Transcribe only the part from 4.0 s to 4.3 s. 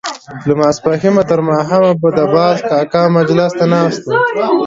وو.